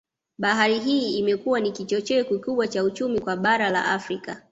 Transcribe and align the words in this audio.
Bahari 0.37 0.79
hii 0.79 1.17
imekuwa 1.19 1.59
ni 1.59 1.71
kichocheo 1.71 2.23
kikubwa 2.23 2.67
cha 2.67 2.83
uchumi 2.83 3.19
kwa 3.19 3.35
bara 3.37 3.69
la 3.69 3.85
Afrika 3.85 4.41